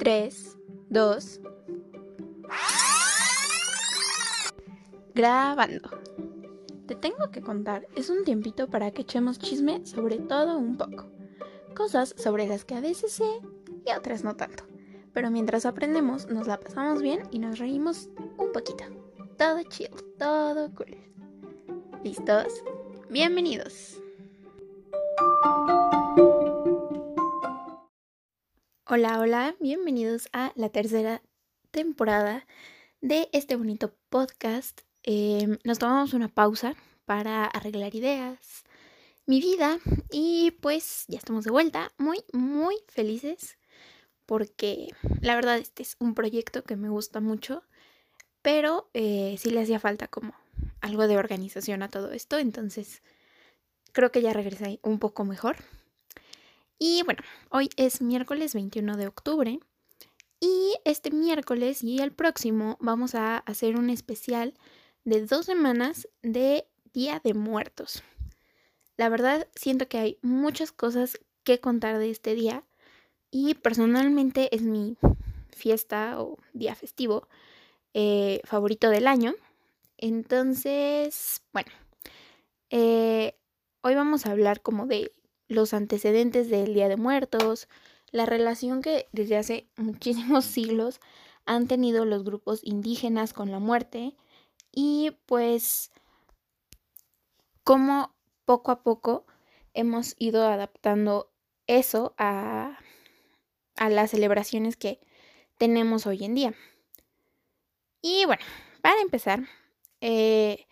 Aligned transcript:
3, 0.00 0.56
2. 0.88 1.40
Grabando. 5.14 5.90
Te 6.86 6.94
tengo 6.94 7.30
que 7.30 7.42
contar, 7.42 7.86
es 7.96 8.08
un 8.08 8.24
tiempito 8.24 8.70
para 8.70 8.92
que 8.92 9.02
echemos 9.02 9.38
chisme 9.38 9.84
sobre 9.84 10.16
todo 10.16 10.56
un 10.56 10.78
poco. 10.78 11.04
Cosas 11.76 12.14
sobre 12.16 12.46
las 12.46 12.64
que 12.64 12.76
a 12.76 12.80
veces 12.80 13.12
sé 13.12 13.28
y 13.84 13.92
otras 13.92 14.24
no 14.24 14.36
tanto. 14.36 14.64
Pero 15.12 15.30
mientras 15.30 15.66
aprendemos, 15.66 16.28
nos 16.30 16.46
la 16.46 16.58
pasamos 16.58 17.02
bien 17.02 17.24
y 17.30 17.38
nos 17.38 17.58
reímos 17.58 18.08
un 18.38 18.52
poquito. 18.52 18.84
Todo 19.36 19.62
chill, 19.64 19.90
todo 20.18 20.74
cool. 20.76 20.96
¿Listos? 22.02 22.64
Bienvenidos. 23.10 24.00
Hola, 28.92 29.20
hola, 29.20 29.54
bienvenidos 29.60 30.28
a 30.32 30.50
la 30.56 30.68
tercera 30.68 31.22
temporada 31.70 32.44
de 33.00 33.28
este 33.32 33.54
bonito 33.54 33.94
podcast. 34.08 34.80
Em, 35.04 35.58
nos 35.62 35.78
tomamos 35.78 36.12
una 36.12 36.26
pausa 36.26 36.74
para 37.04 37.44
arreglar 37.44 37.94
ideas, 37.94 38.64
mi 39.26 39.40
vida 39.40 39.78
y 40.10 40.50
pues 40.60 41.04
ya 41.06 41.18
estamos 41.18 41.44
de 41.44 41.52
vuelta, 41.52 41.92
muy, 41.98 42.24
muy 42.32 42.74
felices 42.88 43.58
porque 44.26 44.88
la 45.20 45.36
verdad 45.36 45.58
este 45.58 45.84
es 45.84 45.94
un 46.00 46.16
proyecto 46.16 46.64
que 46.64 46.74
me 46.74 46.88
gusta 46.88 47.20
mucho, 47.20 47.62
pero 48.42 48.90
eh, 48.92 49.36
sí 49.38 49.52
le 49.52 49.60
hacía 49.60 49.78
falta 49.78 50.08
como 50.08 50.34
algo 50.80 51.06
de 51.06 51.16
organización 51.16 51.84
a 51.84 51.90
todo 51.90 52.10
esto, 52.10 52.38
entonces 52.38 53.04
creo 53.92 54.10
que 54.10 54.20
ya 54.20 54.32
regresé 54.32 54.80
un 54.82 54.98
poco 54.98 55.24
mejor. 55.24 55.58
Y 56.82 57.02
bueno, 57.02 57.20
hoy 57.50 57.68
es 57.76 58.00
miércoles 58.00 58.54
21 58.54 58.96
de 58.96 59.06
octubre 59.06 59.60
y 60.40 60.74
este 60.86 61.10
miércoles 61.10 61.84
y 61.84 62.00
el 62.00 62.10
próximo 62.10 62.78
vamos 62.80 63.14
a 63.14 63.36
hacer 63.36 63.76
un 63.76 63.90
especial 63.90 64.54
de 65.04 65.26
dos 65.26 65.44
semanas 65.44 66.08
de 66.22 66.66
Día 66.94 67.20
de 67.22 67.34
Muertos. 67.34 68.02
La 68.96 69.10
verdad 69.10 69.46
siento 69.54 69.88
que 69.88 69.98
hay 69.98 70.18
muchas 70.22 70.72
cosas 70.72 71.20
que 71.44 71.60
contar 71.60 71.98
de 71.98 72.08
este 72.08 72.34
día 72.34 72.64
y 73.30 73.52
personalmente 73.52 74.48
es 74.56 74.62
mi 74.62 74.96
fiesta 75.50 76.18
o 76.18 76.38
día 76.54 76.74
festivo 76.74 77.28
eh, 77.92 78.40
favorito 78.44 78.88
del 78.88 79.06
año. 79.06 79.34
Entonces, 79.98 81.42
bueno, 81.52 81.70
eh, 82.70 83.34
hoy 83.82 83.94
vamos 83.94 84.24
a 84.24 84.30
hablar 84.30 84.62
como 84.62 84.86
de 84.86 85.12
los 85.50 85.74
antecedentes 85.74 86.48
del 86.48 86.72
Día 86.74 86.88
de 86.88 86.96
Muertos, 86.96 87.68
la 88.12 88.24
relación 88.24 88.82
que 88.82 89.08
desde 89.12 89.36
hace 89.36 89.68
muchísimos 89.76 90.44
siglos 90.46 91.00
han 91.44 91.66
tenido 91.66 92.04
los 92.04 92.24
grupos 92.24 92.60
indígenas 92.62 93.32
con 93.32 93.50
la 93.50 93.58
muerte 93.58 94.14
y 94.72 95.16
pues 95.26 95.90
cómo 97.64 98.14
poco 98.44 98.70
a 98.70 98.82
poco 98.82 99.26
hemos 99.74 100.14
ido 100.18 100.46
adaptando 100.46 101.30
eso 101.66 102.14
a, 102.16 102.78
a 103.76 103.88
las 103.88 104.12
celebraciones 104.12 104.76
que 104.76 105.00
tenemos 105.58 106.06
hoy 106.06 106.24
en 106.24 106.34
día. 106.36 106.54
Y 108.02 108.24
bueno, 108.24 108.42
para 108.82 109.00
empezar, 109.00 109.48
eh, 110.00 110.66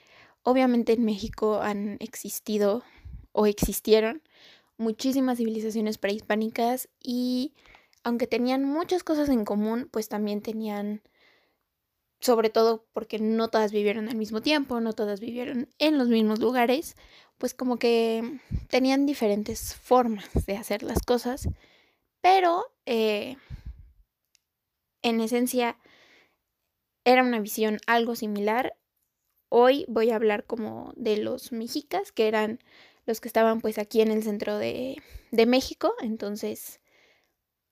obviamente 0.45 0.93
en 0.93 1.05
México 1.05 1.61
han 1.61 1.97
existido 2.01 2.85
o 3.33 3.47
existieron 3.47 4.23
muchísimas 4.79 5.39
civilizaciones 5.39 5.99
prehispánicas 5.99 6.89
y 7.03 7.55
aunque 8.05 8.27
tenían 8.27 8.65
muchas 8.65 9.05
cosas 9.05 9.29
en 9.29 9.45
común, 9.45 9.89
pues 9.91 10.09
también 10.09 10.41
tenían, 10.41 11.03
sobre 12.21 12.49
todo 12.49 12.87
porque 12.93 13.19
no 13.19 13.49
todas 13.49 13.73
vivieron 13.73 14.09
al 14.09 14.17
mismo 14.17 14.41
tiempo, 14.41 14.81
no 14.81 14.95
todas 14.95 15.21
vivieron 15.21 15.69
en 15.79 15.99
los 15.99 16.09
mismos 16.09 16.39
lugares, 16.39 16.97
pues 17.37 17.55
como 17.55 17.77
que 17.79 18.41
tenían 18.69 19.05
diferentes 19.05 19.75
formas 19.75 20.47
de 20.47 20.57
hacer 20.57 20.83
las 20.83 21.01
cosas, 21.01 21.49
pero 22.21 22.65
eh, 22.87 23.37
en 25.03 25.21
esencia 25.21 25.77
era 27.05 27.23
una 27.23 27.41
visión 27.41 27.79
algo 27.87 28.17
similar. 28.17 28.77
Hoy 29.49 29.87
voy 29.89 30.11
a 30.11 30.17
hablar 30.17 30.45
como 30.45 30.93
de 30.97 31.17
los 31.17 31.53
mexicas, 31.53 32.13
que 32.13 32.29
eran 32.29 32.59
los 33.09 33.23
que 33.23 33.29
estaban 33.29 33.63
pues 33.63 33.79
aquí 33.79 34.03
en 34.03 34.11
el 34.11 34.23
centro 34.23 34.59
de, 34.59 35.03
México, 35.33 35.95
entonces 36.03 36.79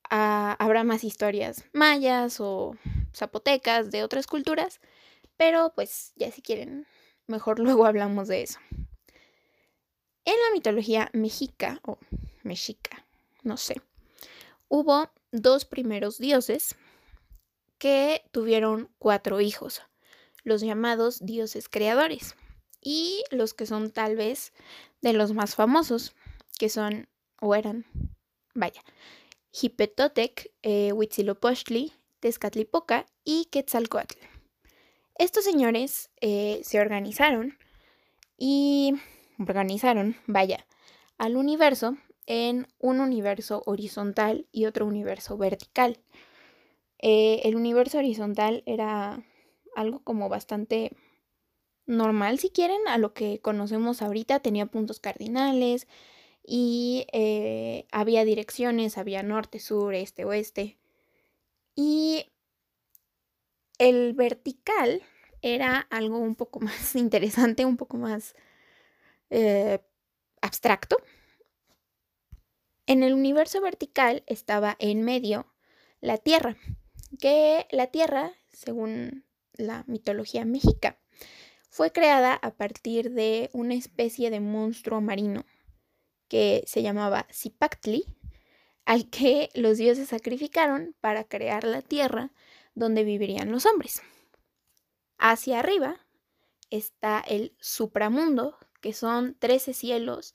ah, 0.08 0.56
habrá 0.58 0.82
más 0.82 1.04
historias 1.04 1.66
mayas 1.74 2.40
o 2.40 2.74
zapotecas 3.14 3.90
de 3.90 4.02
otras 4.02 4.26
culturas, 4.26 4.80
pero 5.36 5.72
pues 5.74 6.14
ya 6.16 6.30
si 6.30 6.40
quieren, 6.40 6.86
mejor 7.26 7.58
luego 7.60 7.84
hablamos 7.84 8.28
de 8.28 8.42
eso. 8.42 8.58
En 10.24 10.34
la 10.34 10.54
mitología 10.54 11.10
mexica 11.12 11.80
o 11.84 11.98
mexica, 12.42 13.04
no 13.42 13.58
sé, 13.58 13.82
hubo 14.68 15.10
dos 15.32 15.66
primeros 15.66 16.16
dioses 16.16 16.76
que 17.76 18.22
tuvieron 18.32 18.88
cuatro 18.98 19.42
hijos, 19.42 19.82
los 20.44 20.62
llamados 20.62 21.24
dioses 21.24 21.68
creadores 21.68 22.34
y 22.86 23.24
los 23.32 23.52
que 23.52 23.66
son 23.66 23.90
tal 23.90 24.14
vez 24.14 24.52
de 25.02 25.12
los 25.12 25.32
más 25.32 25.56
famosos, 25.56 26.14
que 26.56 26.68
son 26.68 27.08
o 27.40 27.56
eran, 27.56 27.84
vaya, 28.54 28.80
Hipetotec, 29.50 30.52
eh, 30.62 30.92
Huitzilopochtli, 30.92 31.92
Tezcatlipoca 32.20 33.04
y 33.24 33.46
Quetzalcoatl. 33.46 34.14
Estos 35.18 35.42
señores 35.42 36.10
eh, 36.20 36.60
se 36.62 36.78
organizaron 36.78 37.58
y 38.38 38.94
organizaron, 39.36 40.14
vaya, 40.28 40.64
al 41.18 41.36
universo 41.36 41.96
en 42.26 42.68
un 42.78 43.00
universo 43.00 43.64
horizontal 43.66 44.46
y 44.52 44.66
otro 44.66 44.86
universo 44.86 45.36
vertical. 45.36 45.98
Eh, 47.00 47.40
el 47.42 47.56
universo 47.56 47.98
horizontal 47.98 48.62
era 48.64 49.24
algo 49.74 50.04
como 50.04 50.28
bastante 50.28 50.92
normal, 51.86 52.38
si 52.38 52.50
quieren, 52.50 52.80
a 52.88 52.98
lo 52.98 53.14
que 53.14 53.40
conocemos 53.40 54.02
ahorita. 54.02 54.40
Tenía 54.40 54.66
puntos 54.66 55.00
cardinales 55.00 55.86
y 56.44 57.06
eh, 57.12 57.86
había 57.92 58.24
direcciones, 58.24 58.98
había 58.98 59.22
norte, 59.22 59.58
sur, 59.60 59.94
este, 59.94 60.24
oeste. 60.24 60.78
Y 61.74 62.26
el 63.78 64.14
vertical 64.14 65.02
era 65.42 65.86
algo 65.90 66.18
un 66.18 66.34
poco 66.34 66.60
más 66.60 66.96
interesante, 66.96 67.64
un 67.64 67.76
poco 67.76 67.96
más 67.96 68.34
eh, 69.30 69.80
abstracto. 70.40 70.96
En 72.86 73.02
el 73.02 73.14
universo 73.14 73.60
vertical 73.60 74.22
estaba 74.26 74.76
en 74.78 75.02
medio 75.02 75.46
la 76.00 76.18
Tierra, 76.18 76.56
que 77.20 77.66
la 77.70 77.88
Tierra, 77.88 78.32
según 78.52 79.24
la 79.54 79.82
mitología 79.88 80.44
mexica, 80.44 80.96
fue 81.76 81.92
creada 81.92 82.32
a 82.32 82.54
partir 82.54 83.10
de 83.10 83.50
una 83.52 83.74
especie 83.74 84.30
de 84.30 84.40
monstruo 84.40 85.02
marino 85.02 85.44
que 86.26 86.64
se 86.66 86.80
llamaba 86.80 87.26
Zipactli, 87.30 88.16
al 88.86 89.10
que 89.10 89.50
los 89.52 89.76
dioses 89.76 90.08
sacrificaron 90.08 90.96
para 91.02 91.24
crear 91.24 91.64
la 91.64 91.82
tierra 91.82 92.32
donde 92.74 93.04
vivirían 93.04 93.52
los 93.52 93.66
hombres. 93.66 94.00
Hacia 95.18 95.58
arriba 95.58 96.00
está 96.70 97.20
el 97.20 97.54
supramundo, 97.60 98.56
que 98.80 98.94
son 98.94 99.36
13 99.38 99.74
cielos 99.74 100.32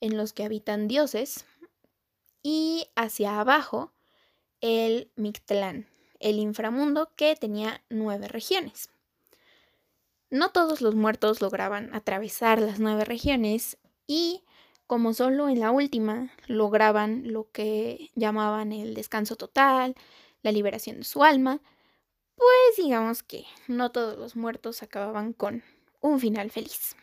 en 0.00 0.16
los 0.16 0.32
que 0.32 0.44
habitan 0.44 0.88
dioses, 0.88 1.44
y 2.42 2.86
hacia 2.96 3.38
abajo 3.38 3.92
el 4.62 5.12
Mictlán, 5.16 5.86
el 6.18 6.38
inframundo 6.38 7.12
que 7.14 7.36
tenía 7.36 7.84
nueve 7.90 8.26
regiones. 8.26 8.88
No 10.30 10.50
todos 10.50 10.80
los 10.82 10.94
muertos 10.94 11.40
lograban 11.40 11.94
atravesar 11.94 12.60
las 12.60 12.80
nueve 12.80 13.04
regiones 13.04 13.78
y 14.06 14.44
como 14.86 15.12
solo 15.14 15.48
en 15.48 15.60
la 15.60 15.70
última 15.70 16.32
lograban 16.46 17.32
lo 17.32 17.50
que 17.50 18.10
llamaban 18.14 18.72
el 18.72 18.94
descanso 18.94 19.36
total, 19.36 19.94
la 20.42 20.52
liberación 20.52 20.98
de 20.98 21.04
su 21.04 21.24
alma, 21.24 21.60
pues 22.36 22.76
digamos 22.76 23.22
que 23.22 23.44
no 23.66 23.90
todos 23.90 24.18
los 24.18 24.36
muertos 24.36 24.82
acababan 24.82 25.32
con 25.32 25.62
un 26.00 26.20
final 26.20 26.50
feliz. 26.50 26.96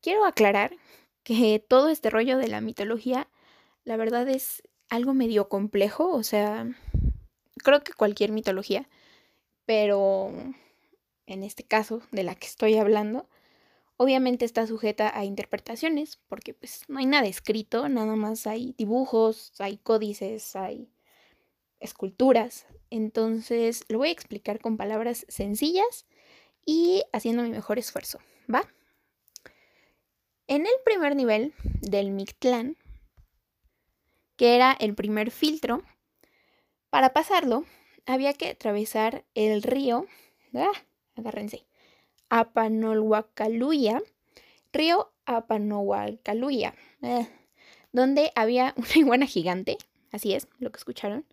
Quiero 0.00 0.24
aclarar 0.24 0.76
que 1.22 1.58
todo 1.58 1.88
este 1.88 2.10
rollo 2.10 2.38
de 2.38 2.48
la 2.48 2.60
mitología, 2.60 3.28
la 3.84 3.96
verdad 3.96 4.28
es 4.28 4.62
algo 4.88 5.14
medio 5.14 5.48
complejo, 5.48 6.10
o 6.10 6.22
sea, 6.22 6.66
creo 7.56 7.82
que 7.82 7.92
cualquier 7.92 8.30
mitología, 8.30 8.88
pero 9.66 10.32
en 11.26 11.42
este 11.42 11.64
caso 11.64 12.02
de 12.10 12.22
la 12.22 12.34
que 12.34 12.46
estoy 12.46 12.76
hablando, 12.76 13.28
obviamente 13.96 14.44
está 14.44 14.66
sujeta 14.66 15.16
a 15.16 15.24
interpretaciones, 15.24 16.18
porque 16.28 16.54
pues 16.54 16.82
no 16.88 16.98
hay 16.98 17.06
nada 17.06 17.26
escrito, 17.26 17.88
nada 17.88 18.16
más 18.16 18.46
hay 18.46 18.74
dibujos, 18.76 19.52
hay 19.58 19.78
códices, 19.78 20.56
hay 20.56 20.90
esculturas. 21.80 22.66
Entonces 22.90 23.84
lo 23.88 23.98
voy 23.98 24.08
a 24.08 24.12
explicar 24.12 24.60
con 24.60 24.76
palabras 24.76 25.26
sencillas 25.28 26.06
y 26.66 27.02
haciendo 27.12 27.42
mi 27.42 27.50
mejor 27.50 27.78
esfuerzo, 27.78 28.18
¿va? 28.52 28.62
En 30.46 30.62
el 30.66 30.74
primer 30.84 31.16
nivel 31.16 31.54
del 31.80 32.10
Mictlán, 32.10 32.76
que 34.36 34.54
era 34.56 34.72
el 34.72 34.94
primer 34.94 35.30
filtro, 35.30 35.82
para 36.90 37.12
pasarlo 37.12 37.64
había 38.06 38.34
que 38.34 38.50
atravesar 38.50 39.24
el 39.34 39.62
río, 39.62 40.06
¡ah! 40.54 40.72
Agárrense, 41.16 41.64
Apanolhuacaluya, 42.28 44.02
río 44.72 45.12
Apanolhuacaluya, 45.26 46.74
¡ah! 47.02 47.28
donde 47.92 48.32
había 48.34 48.74
una 48.76 48.94
iguana 48.94 49.26
gigante, 49.26 49.78
así 50.12 50.34
es, 50.34 50.48
lo 50.58 50.70
que 50.70 50.78
escucharon, 50.78 51.24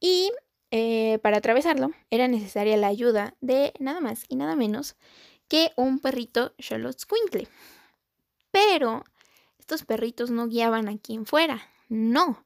y 0.00 0.32
eh, 0.70 1.18
para 1.22 1.38
atravesarlo 1.38 1.90
era 2.10 2.28
necesaria 2.28 2.76
la 2.76 2.86
ayuda 2.86 3.34
de 3.40 3.72
nada 3.78 4.00
más 4.00 4.24
y 4.28 4.36
nada 4.36 4.56
menos 4.56 4.96
que 5.48 5.72
un 5.76 5.98
perrito 5.98 6.54
Xolotzcuintle. 6.58 7.48
Pero 8.52 9.04
estos 9.58 9.84
perritos 9.84 10.30
no 10.30 10.46
guiaban 10.48 10.88
a 10.88 10.96
quien 10.98 11.26
fuera, 11.26 11.60
no. 11.88 12.44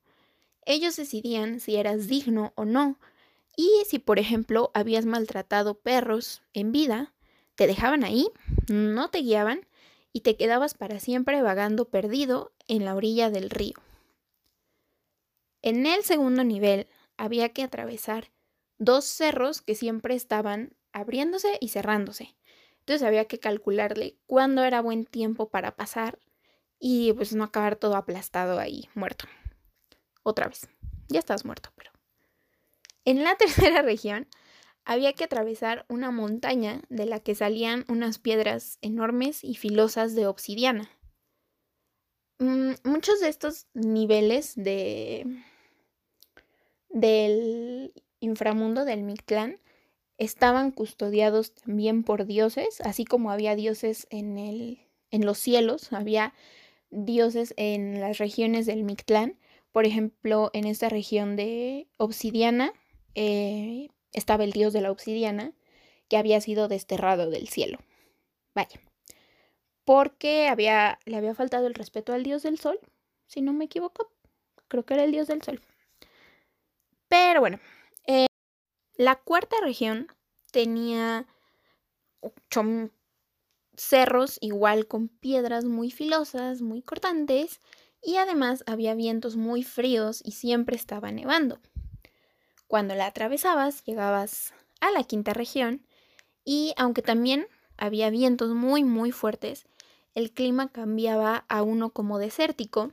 Ellos 0.66 0.96
decidían 0.96 1.60
si 1.60 1.76
eras 1.76 2.08
digno 2.08 2.52
o 2.56 2.64
no, 2.64 2.98
y 3.56 3.82
si 3.86 3.98
por 3.98 4.18
ejemplo 4.18 4.70
habías 4.74 5.06
maltratado 5.06 5.74
perros 5.74 6.42
en 6.52 6.72
vida, 6.72 7.12
te 7.54 7.66
dejaban 7.66 8.04
ahí, 8.04 8.28
no 8.68 9.10
te 9.10 9.18
guiaban 9.18 9.66
y 10.12 10.20
te 10.20 10.36
quedabas 10.36 10.74
para 10.74 11.00
siempre 11.00 11.42
vagando 11.42 11.86
perdido 11.86 12.52
en 12.68 12.84
la 12.84 12.94
orilla 12.94 13.30
del 13.30 13.50
río. 13.50 13.74
En 15.62 15.86
el 15.86 16.02
segundo 16.02 16.44
nivel 16.44 16.88
había 17.16 17.48
que 17.50 17.62
atravesar 17.62 18.30
dos 18.78 19.04
cerros 19.04 19.62
que 19.62 19.74
siempre 19.74 20.14
estaban 20.14 20.76
abriéndose 20.92 21.58
y 21.60 21.68
cerrándose. 21.68 22.36
Entonces 22.80 23.06
había 23.06 23.24
que 23.24 23.40
calcularle 23.40 24.18
cuándo 24.26 24.62
era 24.62 24.82
buen 24.82 25.06
tiempo 25.06 25.48
para 25.48 25.74
pasar 25.74 26.18
y 26.78 27.14
pues 27.14 27.34
no 27.34 27.44
acabar 27.44 27.76
todo 27.76 27.96
aplastado 27.96 28.58
ahí, 28.58 28.90
muerto. 28.94 29.24
Otra 30.22 30.48
vez. 30.48 30.68
Ya 31.08 31.18
estás 31.18 31.44
muerto, 31.44 31.70
pero. 31.76 31.93
En 33.04 33.24
la 33.24 33.34
tercera 33.38 33.82
región 33.82 34.26
había 34.84 35.12
que 35.12 35.24
atravesar 35.24 35.86
una 35.88 36.10
montaña 36.10 36.82
de 36.88 37.06
la 37.06 37.20
que 37.20 37.34
salían 37.34 37.84
unas 37.88 38.18
piedras 38.18 38.78
enormes 38.82 39.42
y 39.42 39.54
filosas 39.54 40.14
de 40.14 40.26
obsidiana. 40.26 40.90
Mm, 42.38 42.72
muchos 42.84 43.20
de 43.20 43.28
estos 43.28 43.66
niveles 43.74 44.54
de 44.56 45.26
del 46.90 47.92
inframundo 48.20 48.84
del 48.84 49.02
Mictlán 49.02 49.58
estaban 50.16 50.70
custodiados 50.70 51.54
también 51.54 52.04
por 52.04 52.26
dioses, 52.26 52.80
así 52.82 53.04
como 53.04 53.30
había 53.30 53.56
dioses 53.56 54.06
en, 54.10 54.38
el, 54.38 54.78
en 55.10 55.26
los 55.26 55.38
cielos, 55.38 55.92
había 55.92 56.34
dioses 56.90 57.52
en 57.56 58.00
las 58.00 58.18
regiones 58.18 58.66
del 58.66 58.84
Mictlán. 58.84 59.38
Por 59.72 59.86
ejemplo, 59.86 60.50
en 60.52 60.66
esta 60.66 60.88
región 60.88 61.34
de 61.34 61.88
Obsidiana 61.96 62.72
eh, 63.14 63.88
estaba 64.12 64.44
el 64.44 64.52
dios 64.52 64.72
de 64.72 64.80
la 64.80 64.90
obsidiana 64.90 65.52
que 66.08 66.16
había 66.16 66.40
sido 66.40 66.68
desterrado 66.68 67.30
del 67.30 67.48
cielo. 67.48 67.78
Vaya. 68.54 68.80
Porque 69.84 70.48
había, 70.48 70.98
le 71.04 71.16
había 71.16 71.34
faltado 71.34 71.66
el 71.66 71.74
respeto 71.74 72.12
al 72.12 72.22
dios 72.22 72.42
del 72.42 72.58
sol, 72.58 72.78
si 73.26 73.42
no 73.42 73.52
me 73.52 73.66
equivoco. 73.66 74.10
Creo 74.68 74.84
que 74.84 74.94
era 74.94 75.04
el 75.04 75.12
dios 75.12 75.28
del 75.28 75.42
sol. 75.42 75.60
Pero 77.08 77.40
bueno, 77.40 77.60
eh, 78.06 78.26
la 78.96 79.16
cuarta 79.16 79.56
región 79.62 80.08
tenía 80.50 81.26
cerros 83.76 84.38
igual 84.40 84.86
con 84.86 85.08
piedras 85.08 85.64
muy 85.64 85.90
filosas, 85.90 86.62
muy 86.62 86.80
cortantes, 86.80 87.60
y 88.02 88.16
además 88.16 88.62
había 88.66 88.94
vientos 88.94 89.36
muy 89.36 89.62
fríos 89.62 90.22
y 90.24 90.32
siempre 90.32 90.76
estaba 90.76 91.10
nevando. 91.10 91.58
Cuando 92.66 92.94
la 92.94 93.06
atravesabas, 93.06 93.84
llegabas 93.84 94.54
a 94.80 94.90
la 94.90 95.04
quinta 95.04 95.32
región 95.32 95.86
y 96.44 96.74
aunque 96.76 97.02
también 97.02 97.46
había 97.76 98.10
vientos 98.10 98.50
muy 98.54 98.84
muy 98.84 99.12
fuertes, 99.12 99.66
el 100.14 100.32
clima 100.32 100.70
cambiaba 100.70 101.44
a 101.48 101.62
uno 101.62 101.90
como 101.90 102.18
desértico. 102.18 102.92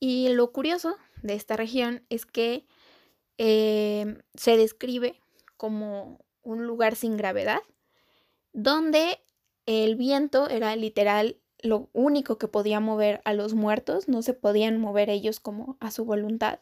Y 0.00 0.28
lo 0.28 0.52
curioso 0.52 0.96
de 1.22 1.34
esta 1.34 1.56
región 1.56 2.04
es 2.08 2.26
que 2.26 2.66
Em, 3.38 4.18
se 4.34 4.56
describe 4.56 5.20
como 5.56 6.18
un 6.42 6.66
lugar 6.66 6.96
sin 6.96 7.16
gravedad, 7.16 7.60
donde 8.52 9.20
el 9.66 9.94
viento 9.94 10.48
era 10.48 10.74
literal 10.74 11.36
lo 11.60 11.88
único 11.92 12.36
que 12.36 12.48
podía 12.48 12.80
mover 12.80 13.20
a 13.24 13.34
los 13.34 13.54
muertos, 13.54 14.08
no 14.08 14.22
se 14.22 14.34
podían 14.34 14.78
mover 14.80 15.08
ellos 15.08 15.38
como 15.38 15.76
a 15.78 15.92
su 15.92 16.04
voluntad. 16.04 16.58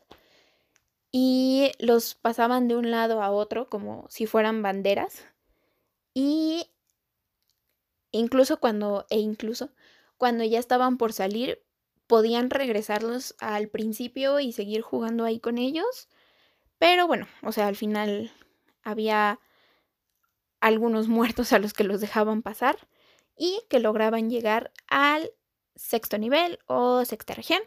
Y 1.10 1.45
los 1.78 2.14
pasaban 2.14 2.68
de 2.68 2.76
un 2.76 2.90
lado 2.90 3.22
a 3.22 3.30
otro 3.30 3.68
como 3.68 4.06
si 4.08 4.26
fueran 4.26 4.62
banderas. 4.62 5.24
Y 6.14 6.70
incluso 8.10 8.58
cuando, 8.58 9.06
e 9.10 9.18
incluso 9.18 9.70
cuando 10.16 10.44
ya 10.44 10.58
estaban 10.58 10.98
por 10.98 11.12
salir, 11.12 11.62
podían 12.06 12.50
regresarlos 12.50 13.34
al 13.38 13.68
principio 13.68 14.40
y 14.40 14.52
seguir 14.52 14.80
jugando 14.82 15.24
ahí 15.24 15.40
con 15.40 15.58
ellos 15.58 16.08
pero 16.78 17.06
bueno, 17.06 17.26
o 17.42 17.52
sea, 17.52 17.68
al 17.68 17.76
final 17.76 18.32
había 18.82 19.40
algunos 20.60 21.08
muertos 21.08 21.52
a 21.52 21.58
los 21.58 21.72
que 21.72 21.84
los 21.84 22.00
dejaban 22.00 22.42
pasar 22.42 22.88
y 23.36 23.62
que 23.68 23.80
lograban 23.80 24.30
llegar 24.30 24.72
al 24.88 25.30
sexto 25.74 26.18
nivel 26.18 26.58
o 26.66 27.04
sexta 27.04 27.34
región. 27.34 27.62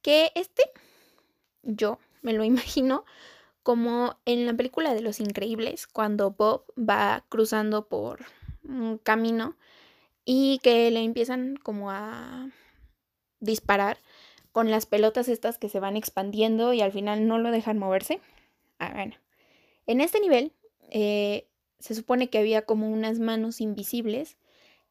Que 0.00 0.32
este, 0.34 0.64
yo 1.62 1.98
me 2.22 2.32
lo 2.32 2.44
imagino 2.44 3.04
como 3.62 4.18
en 4.24 4.46
la 4.46 4.54
película 4.54 4.94
de 4.94 5.02
Los 5.02 5.20
Increíbles, 5.20 5.86
cuando 5.86 6.32
Bob 6.32 6.64
va 6.76 7.24
cruzando 7.28 7.86
por 7.88 8.24
un 8.64 8.98
camino 8.98 9.56
y 10.24 10.58
que 10.62 10.90
le 10.90 11.00
empiezan 11.02 11.56
como 11.56 11.90
a 11.90 12.50
disparar 13.40 13.98
con 14.52 14.70
las 14.70 14.86
pelotas 14.86 15.28
estas 15.28 15.58
que 15.58 15.68
se 15.68 15.80
van 15.80 15.96
expandiendo 15.96 16.72
y 16.72 16.80
al 16.80 16.92
final 16.92 17.26
no 17.26 17.38
lo 17.38 17.50
dejan 17.50 17.78
moverse. 17.78 18.20
Ah, 18.78 18.92
bueno. 18.94 19.14
En 19.86 20.00
este 20.00 20.20
nivel 20.20 20.52
eh, 20.90 21.48
se 21.78 21.94
supone 21.94 22.30
que 22.30 22.38
había 22.38 22.62
como 22.62 22.88
unas 22.88 23.18
manos 23.18 23.60
invisibles 23.60 24.36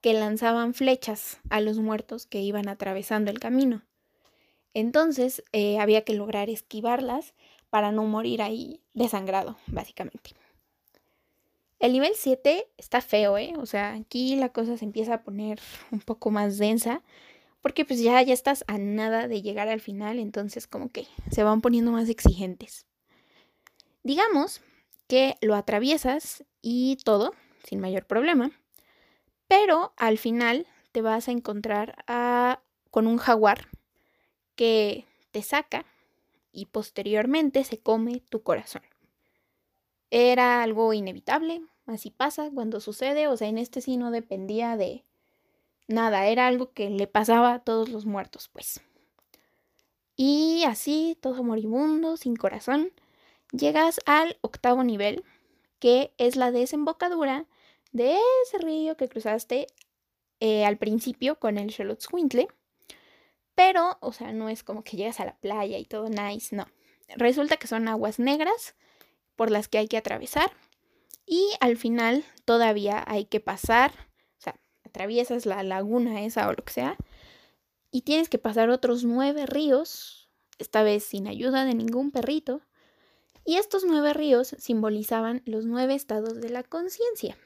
que 0.01 0.13
lanzaban 0.13 0.73
flechas 0.73 1.39
a 1.49 1.61
los 1.61 1.77
muertos 1.77 2.25
que 2.25 2.41
iban 2.41 2.67
atravesando 2.67 3.31
el 3.31 3.39
camino. 3.39 3.83
Entonces 4.73 5.43
eh, 5.51 5.79
había 5.79 6.03
que 6.03 6.13
lograr 6.13 6.49
esquivarlas 6.49 7.33
para 7.69 7.91
no 7.91 8.03
morir 8.05 8.41
ahí 8.41 8.81
desangrado, 8.93 9.57
básicamente. 9.67 10.31
El 11.79 11.93
nivel 11.93 12.11
7 12.15 12.67
está 12.77 13.01
feo, 13.01 13.37
¿eh? 13.37 13.53
O 13.57 13.65
sea, 13.65 13.93
aquí 13.93 14.35
la 14.35 14.49
cosa 14.49 14.77
se 14.77 14.85
empieza 14.85 15.15
a 15.15 15.23
poner 15.23 15.59
un 15.91 15.99
poco 15.99 16.29
más 16.29 16.57
densa 16.57 17.01
porque 17.61 17.85
pues 17.85 18.01
ya, 18.01 18.21
ya 18.21 18.33
estás 18.33 18.63
a 18.67 18.77
nada 18.77 19.27
de 19.27 19.41
llegar 19.41 19.67
al 19.67 19.81
final, 19.81 20.19
entonces 20.19 20.67
como 20.67 20.89
que 20.89 21.07
se 21.31 21.43
van 21.43 21.61
poniendo 21.61 21.91
más 21.91 22.09
exigentes. 22.09 22.85
Digamos 24.03 24.61
que 25.07 25.35
lo 25.41 25.55
atraviesas 25.55 26.43
y 26.61 26.97
todo, 27.03 27.33
sin 27.63 27.79
mayor 27.79 28.05
problema, 28.05 28.51
pero 29.47 29.93
al 29.97 30.17
final 30.17 30.65
te 30.91 31.01
vas 31.01 31.27
a 31.27 31.31
encontrar 31.31 32.03
con 32.89 33.05
un 33.07 33.17
jaguar 33.17 33.67
que 34.61 35.07
te 35.31 35.41
saca 35.41 35.87
y 36.51 36.67
posteriormente 36.67 37.63
se 37.63 37.79
come 37.79 38.21
tu 38.29 38.43
corazón. 38.43 38.83
Era 40.11 40.61
algo 40.61 40.93
inevitable, 40.93 41.63
así 41.87 42.11
pasa 42.11 42.51
cuando 42.53 42.79
sucede, 42.79 43.27
o 43.27 43.35
sea, 43.35 43.47
en 43.47 43.57
este 43.57 43.81
sí 43.81 43.97
no 43.97 44.11
dependía 44.11 44.77
de, 44.77 45.03
nada, 45.87 46.27
era 46.27 46.45
algo 46.45 46.73
que 46.73 46.91
le 46.91 47.07
pasaba 47.07 47.55
a 47.55 47.63
todos 47.63 47.89
los 47.89 48.05
muertos, 48.05 48.51
pues. 48.53 48.81
Y 50.15 50.63
así, 50.67 51.17
todo 51.19 51.41
moribundo, 51.41 52.15
sin 52.15 52.35
corazón, 52.35 52.91
llegas 53.51 53.99
al 54.05 54.37
octavo 54.41 54.83
nivel, 54.83 55.23
que 55.79 56.13
es 56.19 56.35
la 56.35 56.51
desembocadura 56.51 57.47
de 57.93 58.15
ese 58.45 58.59
río 58.59 58.95
que 58.95 59.09
cruzaste 59.09 59.65
eh, 60.39 60.65
al 60.65 60.77
principio 60.77 61.39
con 61.39 61.57
el 61.57 61.71
Xolotzcuintle. 61.71 62.47
Pero, 63.63 63.99
o 64.01 64.11
sea, 64.11 64.31
no 64.31 64.49
es 64.49 64.63
como 64.63 64.83
que 64.83 64.97
llegas 64.97 65.19
a 65.19 65.25
la 65.25 65.37
playa 65.37 65.77
y 65.77 65.85
todo 65.85 66.09
nice, 66.09 66.55
no. 66.55 66.65
Resulta 67.15 67.57
que 67.57 67.67
son 67.67 67.87
aguas 67.87 68.17
negras 68.17 68.73
por 69.35 69.51
las 69.51 69.67
que 69.67 69.77
hay 69.77 69.87
que 69.87 69.97
atravesar. 69.97 70.51
Y 71.27 71.47
al 71.59 71.77
final 71.77 72.25
todavía 72.43 73.03
hay 73.05 73.25
que 73.25 73.39
pasar 73.39 73.91
atraviesas 74.83 75.45
la 75.45 75.61
laguna 75.61 76.23
esa 76.25 76.47
o 76.47 76.53
lo 76.53 76.65
que 76.65 76.73
sea, 76.73 76.97
y 77.91 78.01
tienes 78.01 78.29
que 78.29 78.39
pasar 78.39 78.69
otros 78.69 79.03
nueve 79.03 79.45
ríos, 79.45 80.29
esta 80.57 80.83
vez 80.83 81.03
sin 81.03 81.27
ayuda 81.27 81.63
de 81.63 81.75
ningún 81.75 82.11
perrito, 82.11 82.61
Y 83.43 83.57
estos 83.57 83.83
nueve 83.83 84.13
ríos 84.13 84.55
simbolizaban 84.59 85.41
los 85.45 85.65
nueve 85.65 85.95
estados 85.95 86.41
de 86.41 86.49
la 86.49 86.61
conciencia. 86.63 87.37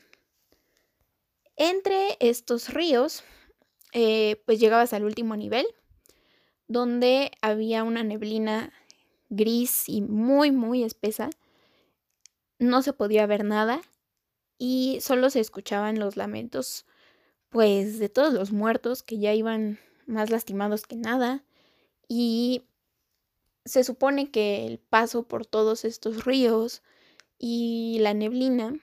Entre 1.55 2.17
estos 2.19 2.73
ríos, 2.73 3.23
eh, 3.93 4.41
pues 4.45 4.59
llegabas 4.59 4.91
al 4.91 5.05
último 5.05 5.37
nivel, 5.37 5.65
donde 6.67 7.31
había 7.41 7.83
una 7.83 8.03
neblina 8.03 8.73
gris 9.29 9.87
y 9.87 10.01
muy, 10.01 10.51
muy 10.51 10.83
espesa. 10.83 11.29
No 12.59 12.81
se 12.81 12.93
podía 12.93 13.25
ver 13.25 13.43
nada 13.43 13.81
y 14.57 14.99
solo 15.01 15.29
se 15.29 15.39
escuchaban 15.39 15.99
los 15.99 16.17
lamentos, 16.17 16.85
pues, 17.49 17.99
de 17.99 18.09
todos 18.09 18.33
los 18.33 18.51
muertos 18.51 19.03
que 19.03 19.19
ya 19.19 19.33
iban 19.33 19.79
más 20.05 20.29
lastimados 20.29 20.85
que 20.87 20.95
nada. 20.95 21.43
Y 22.07 22.63
se 23.65 23.83
supone 23.83 24.31
que 24.31 24.65
el 24.67 24.79
paso 24.79 25.23
por 25.23 25.45
todos 25.45 25.85
estos 25.85 26.25
ríos 26.25 26.83
y 27.39 27.97
la 27.99 28.13
neblina 28.13 28.79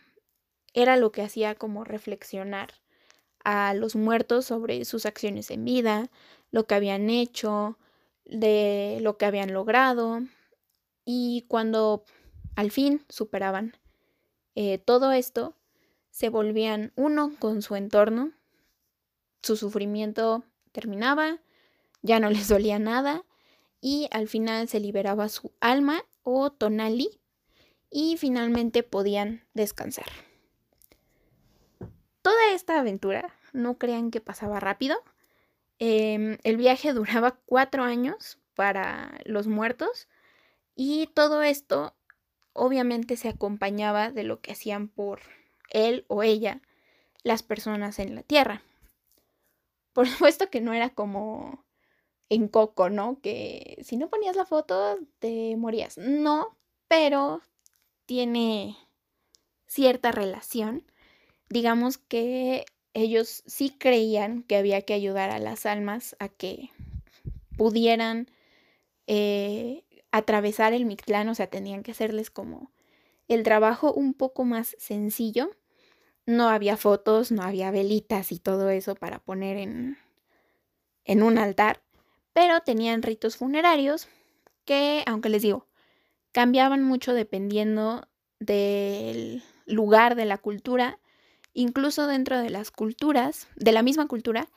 era 0.75 0.97
lo 0.97 1.13
que 1.13 1.23
hacía 1.23 1.55
como 1.55 1.85
reflexionar 1.85 2.75
a 3.45 3.75
los 3.75 3.97
muertos 3.97 4.47
sobre 4.47 4.85
sus 4.85 5.07
acciones 5.07 5.51
en 5.51 5.65
vida, 5.65 6.11
lo 6.53 6.67
que 6.67 6.77
habían 6.77 7.11
hecho, 7.11 7.79
de 8.25 8.99
lo 9.01 9.19
que 9.19 9.25
habían 9.25 9.53
logrado 9.53 10.21
y 11.05 11.45
cuando 11.49 12.05
al 12.55 12.71
fin 12.71 13.05
superaban 13.09 13.77
eh, 14.55 14.79
todo 14.79 15.13
esto, 15.13 15.57
se 16.11 16.29
volvían 16.29 16.93
uno 16.95 17.35
con 17.39 17.63
su 17.63 17.75
entorno, 17.75 18.33
su 19.43 19.57
sufrimiento 19.57 20.45
terminaba, 20.71 21.41
ya 22.03 22.21
no 22.21 22.31
les 22.31 22.49
dolía 22.49 22.79
nada 22.79 23.25
y 23.81 24.09
al 24.13 24.29
final 24.29 24.69
se 24.69 24.79
liberaba 24.79 25.29
su 25.29 25.53
alma 25.61 26.05
o 26.23 26.53
tonali 26.53 27.21
y 27.91 28.17
finalmente 28.17 28.83
podían 28.83 29.45
descansar. 29.55 30.07
Toda 32.23 32.53
esta 32.53 32.79
aventura, 32.79 33.35
no 33.53 33.79
crean 33.79 34.11
que 34.11 34.21
pasaba 34.21 34.61
rápido, 34.61 34.97
em, 35.85 36.39
el 36.45 36.57
viaje 36.57 36.93
duraba 36.93 37.41
cuatro 37.45 37.83
años 37.83 38.39
para 38.55 39.19
los 39.25 39.49
muertos 39.49 40.07
y 40.77 41.09
todo 41.09 41.43
esto 41.43 41.97
obviamente 42.53 43.17
se 43.17 43.29
acompañaba 43.29 44.13
de 44.13 44.23
lo 44.23 44.41
que 44.41 44.53
hacían 44.53 44.87
por 44.87 45.23
él 45.71 46.05
o 46.07 46.23
ella 46.23 46.61
las 47.25 47.43
personas 47.43 47.99
en 47.99 48.15
la 48.15 48.23
tierra. 48.23 48.63
Por 49.93 50.07
supuesto 50.09 50.51
que 50.51 50.61
no 50.61 50.73
era 50.73 50.91
como 50.91 51.65
en 52.29 52.47
Coco, 52.47 52.89
¿no? 52.89 53.21
Que 53.21 53.79
si 53.83 53.97
no 53.97 54.09
ponías 54.09 54.37
la 54.37 54.47
foto 54.47 54.99
te 55.19 55.57
morías. 55.57 55.99
No, 55.99 56.57
pero 56.87 57.43
tiene 58.07 58.77
cierta 59.67 60.13
relación. 60.13 60.85
Digamos 61.49 61.99
que 61.99 62.67
ellos 62.95 63.43
sí 63.47 63.71
creían 63.79 64.43
que 64.43 64.57
había 64.57 64.83
que 64.83 64.95
ayudar 64.95 65.31
a 65.31 65.39
las 65.39 65.67
almas 65.67 66.17
a 66.19 66.29
que 66.29 66.71
pudieran 67.57 68.31
eh, 69.07 69.85
atravesar 70.11 70.73
el 70.73 70.85
Mictlán, 70.85 71.29
o 71.29 71.35
sea, 71.35 71.49
tenían 71.49 71.83
que 71.83 71.93
hacerles 71.93 72.31
como 72.31 72.71
el 73.29 73.43
trabajo 73.43 73.93
un 73.93 74.15
poco 74.15 74.45
más 74.45 74.77
sencillo. 74.79 75.51
No 76.27 76.49
había 76.49 76.77
fotos, 76.77 77.33
no 77.33 77.43
había 77.43 77.71
velitas 77.71 78.31
y 78.31 78.39
todo 78.39 78.71
eso 78.71 78.95
para 78.95 79.19
poner 79.19 79.57
en, 79.57 79.97
en 81.05 81.23
un 81.23 81.39
altar, 81.39 81.83
pero 82.33 82.61
tenían 82.61 83.03
ritos 83.03 83.37
funerarios 83.37 84.09
que, 84.65 85.03
aunque 85.07 85.31
les 85.31 85.43
digo, 85.43 85.67
cambiaban 86.31 86.83
mucho 86.83 87.15
dependiendo 87.15 88.09
del 88.39 89.43
lugar 89.67 90.15
de 90.15 90.27
la 90.27 90.39
cultura, 90.39 90.99
incluso 91.55 92.07
dentro 92.07 92.39
de 92.39 92.51
las 92.51 92.71
culturas, 92.71 93.49
de 93.57 93.73
la 93.73 93.83
misma 93.83 94.07
cultura, 94.09 94.49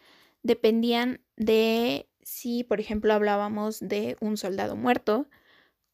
dependían 0.43 1.21
de 1.35 2.07
si, 2.21 2.63
por 2.63 2.79
ejemplo, 2.79 3.13
hablábamos 3.13 3.79
de 3.79 4.17
un 4.19 4.37
soldado 4.37 4.75
muerto, 4.75 5.27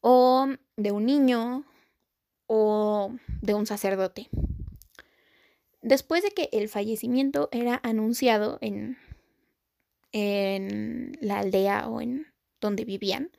o 0.02 0.48
de 0.76 0.92
un 0.92 1.06
niño 1.06 1.64
o 2.46 3.14
de 3.40 3.54
un 3.54 3.66
sacerdote. 3.66 4.28
Después 5.80 6.22
de 6.22 6.30
que 6.32 6.50
el 6.52 6.68
fallecimiento 6.68 7.48
era 7.50 7.80
anunciado 7.82 8.58
en, 8.60 8.98
en 10.12 11.16
la 11.20 11.38
aldea 11.38 11.88
o 11.88 12.00
en 12.00 12.26
donde 12.60 12.84
vivían, 12.84 13.30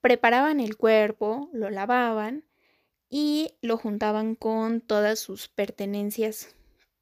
preparaban 0.00 0.60
el 0.60 0.76
cuerpo, 0.76 1.50
lo 1.52 1.68
lavaban 1.70 2.44
y 3.10 3.54
lo 3.60 3.76
juntaban 3.76 4.34
con 4.34 4.80
todas 4.80 5.18
sus 5.18 5.48
pertenencias 5.48 6.54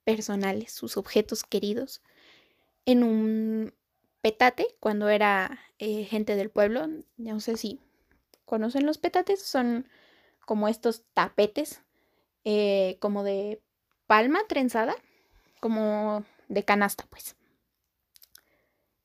personales, 0.04 0.72
sus 0.72 0.96
objetos 0.96 1.44
queridos, 1.44 2.02
en 2.86 3.04
un 3.04 3.74
petate 4.20 4.66
cuando 4.80 5.08
era 5.08 5.60
eh, 5.78 6.04
gente 6.04 6.36
del 6.36 6.50
pueblo. 6.50 6.88
No 7.16 7.40
sé 7.40 7.56
si 7.56 7.80
¿Conocen 8.50 8.84
los 8.84 8.98
petates? 8.98 9.40
Son 9.40 9.86
como 10.44 10.66
estos 10.66 11.04
tapetes, 11.14 11.82
eh, 12.42 12.96
como 12.98 13.22
de 13.22 13.62
palma 14.08 14.40
trenzada, 14.48 14.96
como 15.60 16.24
de 16.48 16.64
canasta, 16.64 17.06
pues. 17.10 17.36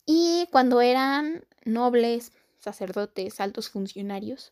Y 0.03 0.47
cuando 0.51 0.81
eran 0.81 1.45
nobles, 1.63 2.31
sacerdotes, 2.57 3.39
altos 3.39 3.69
funcionarios, 3.69 4.51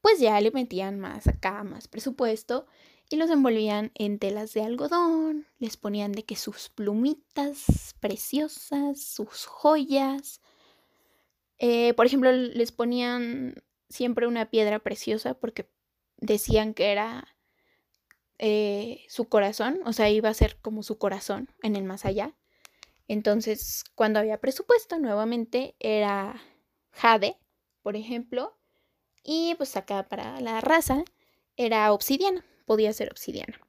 pues 0.00 0.20
ya 0.20 0.40
le 0.40 0.52
metían 0.52 1.00
más 1.00 1.26
acá, 1.26 1.64
más 1.64 1.88
presupuesto 1.88 2.68
y 3.10 3.16
los 3.16 3.30
envolvían 3.30 3.92
en 3.94 4.18
telas 4.18 4.54
de 4.54 4.62
algodón, 4.62 5.46
les 5.58 5.76
ponían 5.76 6.12
de 6.12 6.24
que 6.24 6.36
sus 6.36 6.68
plumitas 6.70 7.94
preciosas, 8.00 9.00
sus 9.00 9.46
joyas, 9.46 10.40
eh, 11.58 11.94
por 11.94 12.06
ejemplo, 12.06 12.32
les 12.32 12.72
ponían 12.72 13.62
siempre 13.88 14.26
una 14.26 14.50
piedra 14.50 14.78
preciosa 14.80 15.34
porque 15.34 15.68
decían 16.16 16.74
que 16.74 16.90
era 16.90 17.28
eh, 18.38 19.04
su 19.08 19.28
corazón, 19.28 19.80
o 19.84 19.92
sea, 19.92 20.10
iba 20.10 20.28
a 20.28 20.34
ser 20.34 20.56
como 20.60 20.82
su 20.82 20.98
corazón 20.98 21.48
en 21.62 21.76
el 21.76 21.84
más 21.84 22.04
allá. 22.04 22.34
Entonces, 23.06 23.84
cuando 23.94 24.18
había 24.18 24.40
presupuesto, 24.40 24.98
nuevamente 24.98 25.76
era 25.78 26.42
jade, 26.90 27.36
por 27.82 27.96
ejemplo, 27.96 28.56
y 29.22 29.54
pues 29.56 29.76
acá 29.76 30.08
para 30.08 30.40
la 30.40 30.60
raza 30.60 31.04
era 31.56 31.92
obsidiana, 31.92 32.44
podía 32.64 32.92
ser 32.92 33.10
obsidiana. 33.10 33.60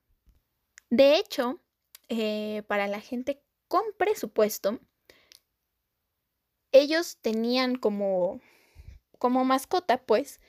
De 0.89 1.17
hecho, 1.17 1.59
eh, 2.09 2.63
para 2.67 2.87
la 2.87 3.01
gente 3.01 3.41
con 3.67 3.83
presupuesto, 3.97 4.79
ellos 6.71 7.17
tenían 7.21 7.75
como 7.75 8.41
como 9.17 9.45
mascota, 9.45 9.97
pues, 10.05 10.39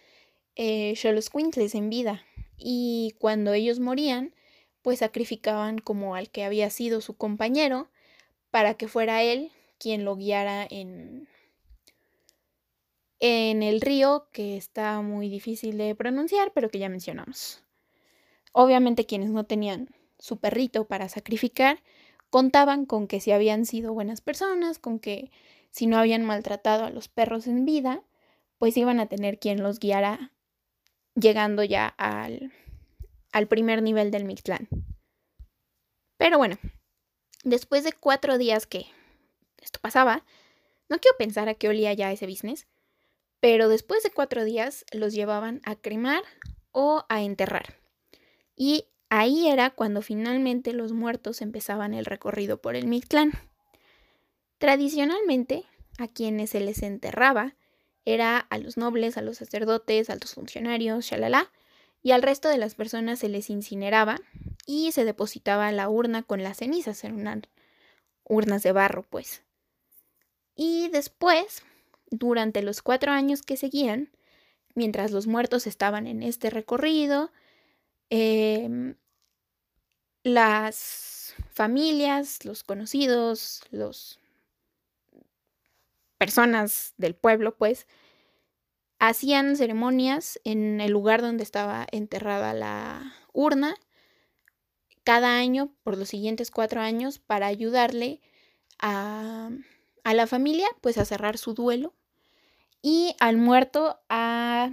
eh, 0.56 0.94
Quintles 1.32 1.74
en 1.74 1.88
vida. 1.88 2.24
Y 2.58 3.14
cuando 3.18 3.52
ellos 3.52 3.80
morían, 3.80 4.34
pues 4.82 5.00
sacrificaban 5.00 5.78
como 5.78 6.14
al 6.14 6.30
que 6.30 6.44
había 6.44 6.70
sido 6.70 7.00
su 7.00 7.16
compañero 7.16 7.90
para 8.50 8.74
que 8.74 8.88
fuera 8.88 9.22
él 9.22 9.50
quien 9.78 10.04
lo 10.04 10.16
guiara 10.16 10.66
en, 10.70 11.28
en 13.18 13.62
el 13.62 13.80
río, 13.80 14.28
que 14.32 14.56
está 14.56 15.00
muy 15.02 15.28
difícil 15.28 15.76
de 15.76 15.94
pronunciar, 15.94 16.52
pero 16.54 16.70
que 16.70 16.78
ya 16.78 16.88
mencionamos. 16.88 17.62
Obviamente 18.58 19.04
quienes 19.04 19.28
no 19.28 19.44
tenían 19.44 19.90
su 20.18 20.38
perrito 20.38 20.86
para 20.86 21.10
sacrificar, 21.10 21.82
contaban 22.30 22.86
con 22.86 23.06
que 23.06 23.20
si 23.20 23.30
habían 23.30 23.66
sido 23.66 23.92
buenas 23.92 24.22
personas, 24.22 24.78
con 24.78 24.98
que 24.98 25.30
si 25.70 25.86
no 25.86 25.98
habían 25.98 26.24
maltratado 26.24 26.86
a 26.86 26.90
los 26.90 27.08
perros 27.08 27.48
en 27.48 27.66
vida, 27.66 28.02
pues 28.56 28.74
iban 28.78 28.98
a 28.98 29.10
tener 29.10 29.38
quien 29.38 29.62
los 29.62 29.78
guiara 29.78 30.32
llegando 31.14 31.64
ya 31.64 31.86
al, 31.98 32.50
primer 33.46 33.82
nivel 33.82 34.10
del 34.10 34.24
Mictlán. 34.24 34.68
Pero 36.16 36.38
bueno, 36.38 36.56
después 37.44 37.84
de 37.84 37.92
cuatro 37.92 38.38
días 38.38 38.66
que 38.66 38.86
esto 39.58 39.80
pasaba, 39.82 40.24
no 40.88 40.98
quiero 40.98 41.18
pensar 41.18 41.50
a 41.50 41.54
qué 41.54 41.68
olía 41.68 41.92
ya 41.92 42.10
ese 42.10 42.26
business, 42.26 42.66
pero 43.38 43.68
después 43.68 44.02
de 44.02 44.12
cuatro 44.12 44.44
días 44.44 44.86
los 44.92 45.12
llevaban 45.12 45.60
a 45.66 45.76
cremar 45.76 46.22
o 46.72 47.04
a 47.10 47.20
enterrar. 47.20 47.85
Y 48.56 48.86
ahí 49.10 49.48
era 49.48 49.70
cuando 49.70 50.02
finalmente 50.02 50.72
los 50.72 50.92
muertos 50.92 51.42
empezaban 51.42 51.94
el 51.94 52.06
recorrido 52.06 52.60
por 52.60 52.74
el 52.74 52.86
Mictlán. 52.86 53.32
Tradicionalmente, 54.58 55.64
a 55.98 56.08
quienes 56.08 56.50
se 56.50 56.60
les 56.60 56.82
enterraba 56.82 57.54
era 58.06 58.38
a 58.38 58.58
los 58.58 58.76
nobles, 58.76 59.18
a 59.18 59.22
los 59.22 59.36
sacerdotes, 59.36 60.08
a 60.08 60.14
altos 60.14 60.34
funcionarios, 60.34 61.04
shalala, 61.04 61.50
y 62.02 62.12
al 62.12 62.22
resto 62.22 62.48
de 62.48 62.56
las 62.56 62.74
personas 62.74 63.18
se 63.18 63.28
les 63.28 63.50
incineraba 63.50 64.18
y 64.64 64.92
se 64.92 65.04
depositaba 65.04 65.70
la 65.72 65.88
urna 65.88 66.22
con 66.22 66.42
las 66.42 66.58
cenizas, 66.58 67.04
en 67.04 67.14
unas 67.14 67.42
urnas 68.24 68.62
de 68.62 68.72
barro, 68.72 69.02
pues. 69.02 69.42
Y 70.54 70.88
después, 70.88 71.62
durante 72.10 72.62
los 72.62 72.80
cuatro 72.80 73.12
años 73.12 73.42
que 73.42 73.56
seguían, 73.56 74.10
mientras 74.74 75.10
los 75.10 75.26
muertos 75.26 75.66
estaban 75.66 76.06
en 76.06 76.22
este 76.22 76.48
recorrido, 76.48 77.30
em, 78.10 78.96
las 80.24 81.34
familias, 81.50 82.44
los 82.44 82.64
conocidos, 82.64 83.62
los 83.70 84.18
personas 86.18 86.94
del 86.96 87.14
pueblo, 87.14 87.56
pues, 87.56 87.86
hacían 88.98 89.56
ceremonias 89.56 90.40
en 90.44 90.80
el 90.80 90.90
lugar 90.92 91.20
donde 91.20 91.42
estaba 91.42 91.86
enterrada 91.92 92.54
la 92.54 93.12
urna 93.32 93.76
cada 95.04 95.38
año 95.38 95.72
por 95.82 95.96
los 95.96 96.08
siguientes 96.08 96.50
cuatro 96.50 96.80
años 96.80 97.18
para 97.18 97.46
ayudarle 97.46 98.20
a, 98.80 99.50
a 100.04 100.14
la 100.14 100.26
familia 100.26 100.68
pues 100.80 100.98
a 100.98 101.04
cerrar 101.04 101.38
su 101.38 101.54
duelo 101.54 101.94
y 102.82 103.16
al 103.20 103.36
muerto 103.36 104.00
a 104.08 104.70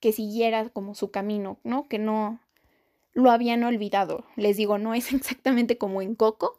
que 0.00 0.12
siguiera 0.12 0.68
como 0.70 0.94
su 0.94 1.10
camino, 1.10 1.60
¿no? 1.64 1.88
Que 1.88 1.98
no 1.98 2.40
lo 3.16 3.30
habían 3.30 3.64
olvidado. 3.64 4.26
Les 4.36 4.58
digo, 4.58 4.78
no 4.78 4.94
es 4.94 5.12
exactamente 5.12 5.78
como 5.78 6.02
en 6.02 6.14
Coco, 6.14 6.58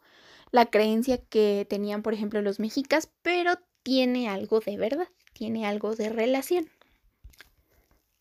la 0.50 0.66
creencia 0.66 1.18
que 1.18 1.66
tenían, 1.70 2.02
por 2.02 2.12
ejemplo, 2.12 2.42
los 2.42 2.58
mexicas, 2.58 3.08
pero 3.22 3.54
tiene 3.82 4.28
algo 4.28 4.60
de 4.60 4.76
verdad, 4.76 5.08
tiene 5.32 5.66
algo 5.66 5.94
de 5.94 6.10
relación. 6.10 6.68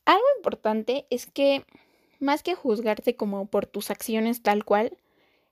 Algo 0.06 0.24
importante 0.38 1.08
es 1.10 1.26
que, 1.26 1.66
más 2.20 2.44
que 2.44 2.54
juzgarte 2.56 3.16
como 3.16 3.48
por 3.48 3.66
tus 3.66 3.90
acciones 3.90 4.44
tal 4.44 4.64
cual, 4.64 4.98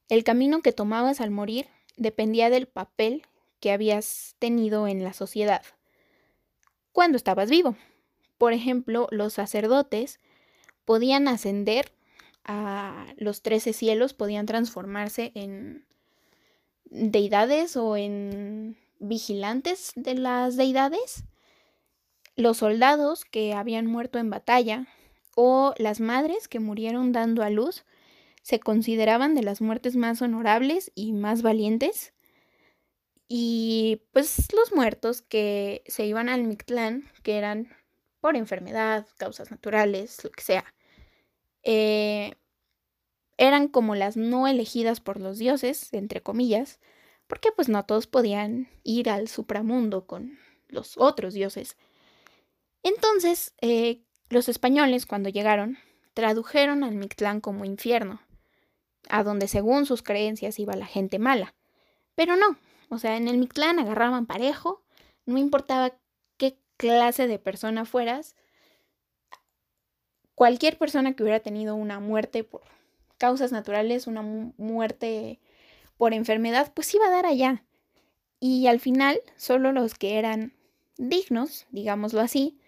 el 0.08 0.24
camino 0.24 0.62
que 0.62 0.72
tomabas 0.72 1.22
al 1.22 1.32
morir 1.32 1.68
dependía 1.98 2.50
del 2.50 2.68
papel 2.68 3.24
que 3.60 3.72
habías 3.72 4.36
tenido 4.38 4.88
en 4.88 5.04
la 5.04 5.14
sociedad 5.14 5.64
cuando 6.92 7.18
estabas 7.18 7.50
vivo. 7.50 7.76
Por 8.38 8.54
ejemplo, 8.54 9.08
los 9.12 9.34
sacerdotes 9.34 10.20
podían 10.86 11.28
ascender 11.28 11.92
a 12.46 13.08
los 13.18 13.42
trece 13.42 13.74
cielos, 13.74 14.14
podían 14.14 14.46
transformarse 14.46 15.32
en 15.36 15.86
deidades 16.86 17.76
o 17.76 17.98
en 17.98 18.78
vigilantes 19.00 19.92
de 19.96 20.16
las 20.16 20.56
deidades, 20.56 21.24
los 22.36 22.58
soldados 22.58 23.26
que 23.26 23.54
habían 23.54 23.86
muerto 23.86 24.20
en 24.20 24.30
batalla 24.30 24.88
o 25.36 25.74
las 25.78 26.00
madres 26.00 26.48
que 26.48 26.60
murieron 26.60 27.12
dando 27.12 27.44
a 27.44 27.50
luz 27.50 27.86
se 28.42 28.60
consideraban 28.60 29.36
de 29.36 29.44
las 29.44 29.62
muertes 29.62 29.96
más 29.96 30.22
honorables 30.22 30.92
y 30.96 31.14
más 31.14 31.42
valientes. 31.42 32.14
Y 33.28 34.04
pues 34.12 34.54
los 34.54 34.72
muertos 34.72 35.22
que 35.24 35.84
se 35.88 36.06
iban 36.06 36.30
al 36.30 36.44
Mictlán, 36.44 37.10
que 37.24 37.38
eran 37.38 37.70
por 38.20 38.36
enfermedad, 38.36 39.08
causas 39.18 39.50
naturales, 39.50 40.24
lo 40.24 40.30
que 40.30 40.44
sea, 40.44 40.66
eh, 41.66 42.36
eran 43.38 43.68
como 43.68 43.96
las 43.96 44.16
no 44.16 44.48
elegidas 44.48 45.02
por 45.02 45.20
los 45.20 45.38
dioses, 45.38 45.94
entre 45.94 46.22
comillas, 46.22 46.80
porque 47.28 47.52
pues 47.52 47.68
no 47.68 47.84
todos 47.84 48.08
podían 48.08 48.70
ir 48.84 49.10
al 49.10 49.28
supramundo 49.28 50.06
con 50.06 50.38
los 50.70 50.98
otros 50.98 51.34
dioses. 51.34 51.76
Entonces, 52.84 53.54
eh, 53.62 54.04
los 54.30 54.48
españoles, 54.48 55.06
cuando 55.06 55.30
llegaron, 55.30 55.78
tradujeron 56.14 56.84
al 56.84 56.96
Mictlán 56.96 57.42
como 57.42 57.66
infierno, 57.66 58.22
a 59.10 59.24
donde 59.24 59.48
según 59.48 59.86
sus 59.86 60.04
creencias 60.04 60.60
iba 60.60 60.76
la 60.76 60.86
gente 60.86 61.20
mala. 61.20 61.56
Pero 62.14 62.36
no, 62.36 62.58
o 62.90 63.00
sea, 63.00 63.18
en 63.18 63.28
el 63.28 63.38
Mictlán 63.38 63.80
agarraban 63.80 64.28
parejo, 64.28 64.84
no 65.26 65.38
importaba 65.38 65.98
qué 66.38 66.60
clase 66.78 67.28
de 67.28 67.40
persona 67.40 67.86
fueras, 67.86 68.36
cualquier 70.36 70.78
persona 70.78 71.14
que 71.14 71.24
hubiera 71.24 71.40
tenido 71.40 71.76
una 71.76 72.00
muerte 72.00 72.44
por 72.44 72.62
causas 73.18 73.52
naturales, 73.52 74.08
una 74.08 74.22
muerte 74.22 75.40
por 75.98 76.14
enfermedad, 76.14 76.72
pues 76.74 76.94
iba 76.94 77.08
a 77.08 77.12
dar 77.12 77.26
allá. 77.26 77.64
Y 78.40 78.68
al 78.68 78.80
final, 78.80 79.20
solo 79.38 79.72
los 79.72 79.96
que 79.96 80.20
eran 80.20 80.54
dignos, 80.98 81.66
digámoslo 81.72 82.22
así, 82.22 82.60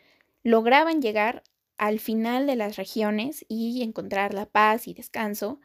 lograban 0.43 1.01
llegar 1.01 1.43
al 1.77 1.99
final 1.99 2.47
de 2.47 2.55
las 2.55 2.77
regiones 2.77 3.45
y 3.47 3.83
encontrar 3.83 4.33
la 4.33 4.45
paz 4.45 4.87
y 4.87 4.93
descanso, 4.93 5.59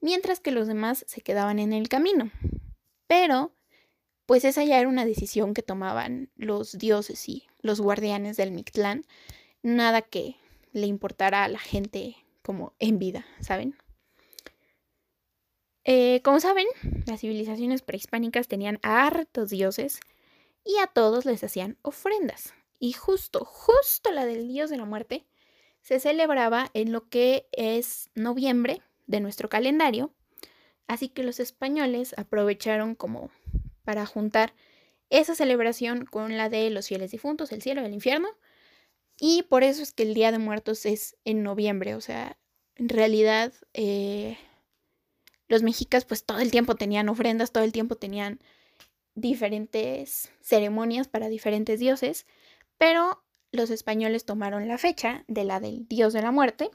mientras 0.00 0.40
que 0.40 0.50
los 0.50 0.66
demás 0.66 1.04
se 1.06 1.20
quedaban 1.20 1.58
en 1.58 1.72
el 1.72 1.88
camino. 1.88 2.30
Pero, 3.06 3.52
pues 4.26 4.44
esa 4.44 4.64
ya 4.64 4.80
era 4.80 4.88
una 4.88 5.04
decisión 5.04 5.54
que 5.54 5.62
tomaban 5.62 6.30
los 6.34 6.78
dioses 6.78 7.28
y 7.28 7.46
los 7.60 7.80
guardianes 7.80 8.36
del 8.36 8.52
Mictlán, 8.52 9.04
nada 9.62 10.02
que 10.02 10.36
le 10.72 10.86
importara 10.86 11.44
a 11.44 11.48
la 11.48 11.58
gente 11.58 12.16
como 12.42 12.74
en 12.78 12.98
vida, 12.98 13.24
¿saben? 13.40 13.76
Eh, 15.84 16.20
como 16.22 16.40
saben, 16.40 16.66
las 17.06 17.20
civilizaciones 17.20 17.82
prehispánicas 17.82 18.48
tenían 18.48 18.78
hartos 18.82 19.50
dioses 19.50 20.00
y 20.64 20.78
a 20.78 20.86
todos 20.86 21.24
les 21.24 21.42
hacían 21.42 21.76
ofrendas. 21.82 22.54
Y 22.78 22.92
justo, 22.92 23.44
justo 23.44 24.10
la 24.12 24.24
del 24.24 24.48
dios 24.48 24.70
de 24.70 24.76
la 24.76 24.84
muerte 24.84 25.24
se 25.82 25.98
celebraba 25.98 26.70
en 26.74 26.92
lo 26.92 27.08
que 27.08 27.48
es 27.52 28.10
noviembre 28.14 28.82
de 29.06 29.20
nuestro 29.20 29.48
calendario. 29.48 30.12
Así 30.86 31.08
que 31.08 31.22
los 31.22 31.40
españoles 31.40 32.14
aprovecharon 32.16 32.94
como 32.94 33.30
para 33.84 34.06
juntar 34.06 34.54
esa 35.10 35.34
celebración 35.34 36.04
con 36.04 36.36
la 36.36 36.48
de 36.48 36.70
los 36.70 36.88
fieles 36.88 37.10
difuntos, 37.10 37.52
el 37.52 37.62
cielo 37.62 37.82
y 37.82 37.86
el 37.86 37.94
infierno. 37.94 38.28
Y 39.24 39.44
por 39.44 39.62
eso 39.62 39.84
es 39.84 39.92
que 39.92 40.02
el 40.02 40.14
Día 40.14 40.32
de 40.32 40.40
Muertos 40.40 40.84
es 40.84 41.16
en 41.24 41.44
noviembre. 41.44 41.94
O 41.94 42.00
sea, 42.00 42.36
en 42.74 42.88
realidad 42.88 43.52
eh, 43.72 44.36
los 45.46 45.62
mexicas 45.62 46.04
pues 46.04 46.24
todo 46.24 46.40
el 46.40 46.50
tiempo 46.50 46.74
tenían 46.74 47.08
ofrendas, 47.08 47.52
todo 47.52 47.62
el 47.62 47.70
tiempo 47.70 47.94
tenían 47.94 48.40
diferentes 49.14 50.32
ceremonias 50.40 51.06
para 51.06 51.28
diferentes 51.28 51.78
dioses, 51.78 52.26
pero 52.78 53.22
los 53.52 53.70
españoles 53.70 54.24
tomaron 54.24 54.66
la 54.66 54.76
fecha 54.76 55.24
de 55.28 55.44
la 55.44 55.60
del 55.60 55.86
dios 55.86 56.12
de 56.12 56.22
la 56.22 56.32
muerte 56.32 56.72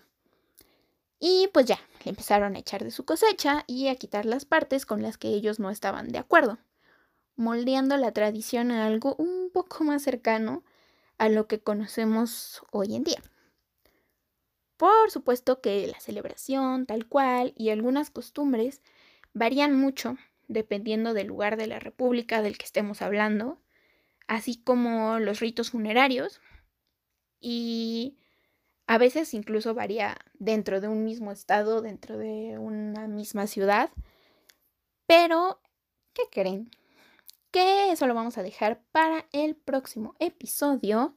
y 1.19 1.49
pues 1.51 1.65
ya, 1.65 1.81
le 2.05 2.11
empezaron 2.11 2.55
a 2.55 2.59
echar 2.59 2.81
de 2.81 2.91
su 2.91 3.03
cosecha 3.03 3.65
y 3.67 3.89
a 3.89 3.95
quitar 3.95 4.25
las 4.25 4.45
partes 4.45 4.85
con 4.85 5.01
las 5.01 5.17
que 5.17 5.27
ellos 5.27 5.59
no 5.59 5.69
estaban 5.69 6.13
de 6.13 6.19
acuerdo, 6.19 6.59
moldeando 7.35 7.97
la 7.97 8.13
tradición 8.13 8.71
a 8.71 8.85
algo 8.85 9.15
un 9.17 9.49
poco 9.51 9.83
más 9.83 10.01
cercano 10.01 10.63
a 11.17 11.29
lo 11.29 11.47
que 11.47 11.59
conocemos 11.59 12.61
hoy 12.71 12.95
en 12.95 13.03
día. 13.03 13.21
Por 14.77 15.09
supuesto 15.09 15.59
que 15.61 15.87
la 15.87 15.99
celebración 15.99 16.85
tal 16.85 17.07
cual 17.07 17.53
y 17.57 17.69
algunas 17.69 18.11
costumbres 18.11 18.81
varían 19.33 19.75
mucho 19.75 20.17
dependiendo 20.47 21.13
del 21.13 21.27
lugar 21.27 21.57
de 21.57 21.67
la 21.67 21.79
república 21.79 22.41
del 22.41 22.57
que 22.57 22.65
estemos 22.65 23.01
hablando, 23.01 23.59
así 24.27 24.61
como 24.63 25.19
los 25.19 25.39
ritos 25.39 25.71
funerarios 25.71 26.41
y 27.39 28.17
a 28.87 28.97
veces 28.97 29.33
incluso 29.33 29.73
varía 29.73 30.17
dentro 30.33 30.79
de 30.79 30.87
un 30.87 31.03
mismo 31.03 31.31
estado, 31.31 31.81
dentro 31.81 32.17
de 32.17 32.57
una 32.57 33.07
misma 33.07 33.47
ciudad. 33.47 33.89
Pero, 35.07 35.59
¿qué 36.13 36.23
creen? 36.31 36.71
Que 37.51 37.91
eso 37.91 38.07
lo 38.07 38.13
vamos 38.13 38.37
a 38.37 38.43
dejar 38.43 38.81
para 38.91 39.25
el 39.31 39.55
próximo 39.55 40.15
episodio 40.19 41.15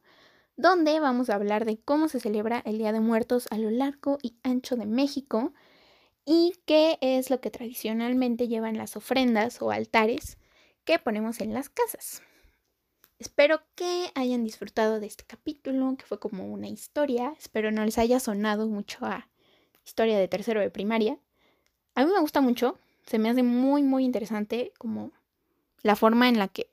donde 0.61 1.01
vamos 1.01 1.31
a 1.31 1.35
hablar 1.35 1.65
de 1.65 1.81
cómo 1.81 2.09
se 2.09 2.21
celebra 2.21 2.63
el 2.67 2.79
Día 2.79 2.93
de 2.93 3.01
Muertos 3.01 3.49
a 3.51 3.57
lo 3.57 3.71
largo 3.71 4.19
y 4.23 4.37
ancho 4.43 4.77
de 4.77 4.85
México 4.85 5.55
y 6.27 6.53
qué 6.67 6.99
es 7.01 7.31
lo 7.31 7.41
que 7.41 7.51
tradicionalmente 7.51 8.47
llevan 8.47 8.77
las 8.77 8.95
ofrendas 8.97 9.63
o 9.63 9.71
altares 9.71 10.37
que 10.85 10.99
ponemos 10.99 11.41
en 11.41 11.55
las 11.55 11.71
casas. 11.71 12.23
Espero 13.19 13.63
que 13.75 14.11
hayan 14.15 14.45
disfrutado 14.45 15.01
de 15.01 15.07
este 15.07 15.25
capítulo, 15.25 15.97
que 15.97 16.05
fue 16.05 16.21
como 16.21 16.47
una 16.47 16.69
historia. 16.69 17.35
Espero 17.39 17.71
no 17.71 17.85
les 17.85 17.99
haya 17.99 18.21
sonado 18.21 18.67
mucho 18.67 19.05
a 19.05 19.29
historia 19.85 20.19
de 20.19 20.29
tercero 20.29 20.61
de 20.61 20.71
primaria. 20.71 21.19
A 21.95 22.05
mí 22.05 22.13
me 22.13 22.21
gusta 22.21 22.41
mucho, 22.41 22.79
se 23.07 23.19
me 23.19 23.31
hace 23.31 23.43
muy, 23.43 23.83
muy 23.83 24.05
interesante 24.05 24.73
como 24.79 25.13
la 25.83 25.97
forma 25.97 26.29
en 26.29 26.39
la 26.39 26.49
que 26.49 26.69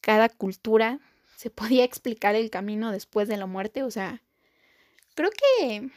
cada 0.00 0.28
cultura 0.28 1.00
se 1.36 1.50
podía 1.50 1.84
explicar 1.84 2.34
el 2.34 2.50
camino 2.50 2.92
después 2.92 3.28
de 3.28 3.36
la 3.36 3.46
muerte. 3.46 3.82
O 3.82 3.90
sea, 3.90 4.22
creo 5.14 5.30
que 5.30 5.90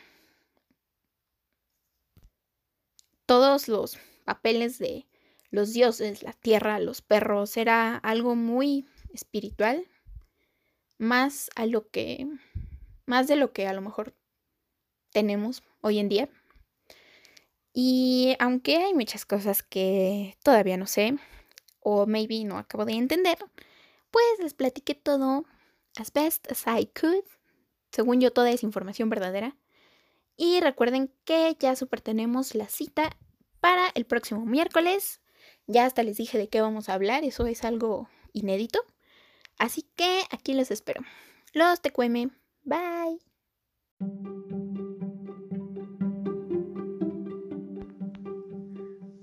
todos 3.26 3.68
los 3.68 3.98
papeles 4.26 4.78
de 4.78 5.08
los 5.50 5.74
dioses, 5.74 6.24
la 6.24 6.34
tierra, 6.34 6.80
los 6.80 7.02
perros, 7.02 7.58
era 7.58 7.98
algo 7.98 8.36
muy 8.36 8.86
espiritual, 9.14 9.88
más 10.98 11.50
a 11.56 11.66
lo 11.66 11.90
que, 11.90 12.28
más 13.06 13.28
de 13.28 13.36
lo 13.36 13.52
que 13.52 13.68
a 13.68 13.74
lo 13.74 13.82
mejor 13.82 14.14
tenemos 15.12 15.64
hoy 15.82 16.00
en 16.00 16.10
día. 16.10 16.30
Y 17.74 18.36
aunque 18.40 18.78
hay 18.78 18.94
muchas 18.94 19.26
cosas 19.26 19.64
que 19.64 20.38
todavía 20.44 20.78
no 20.78 20.88
sé, 20.88 21.16
o 21.82 22.06
maybe 22.08 22.46
no 22.46 22.58
acabo 22.58 22.86
de 22.86 22.94
entender, 22.94 23.38
pues 24.10 24.26
les 24.40 24.54
platiqué 24.54 24.96
todo 24.96 25.46
as 25.98 26.14
best 26.14 26.50
as 26.52 26.64
I 26.66 26.86
could 26.86 27.26
según 27.92 28.22
yo, 28.22 28.32
toda 28.32 28.52
es 28.52 28.64
información 28.64 29.10
verdadera. 29.10 29.56
Y 30.38 30.60
recuerden 30.62 31.14
que 31.26 31.56
ya 31.60 31.76
super 31.76 32.02
tenemos 32.02 32.56
la 32.56 32.68
cita 32.68 33.16
para 33.60 33.90
el 33.96 34.06
próximo 34.06 34.46
miércoles. 34.46 35.22
Ya 35.68 35.86
hasta 35.86 36.04
les 36.04 36.18
dije 36.18 36.38
de 36.38 36.50
qué 36.50 36.62
vamos 36.62 36.90
a 36.90 36.94
hablar, 36.94 37.24
eso 37.24 37.46
es 37.46 37.64
algo 37.64 38.10
inédito. 38.34 38.84
Así 39.58 39.84
que 39.96 40.24
aquí 40.32 40.54
los 40.54 40.72
espero. 40.72 41.02
Los 41.54 41.80
cueme. 41.94 42.30
Bye. 42.64 43.20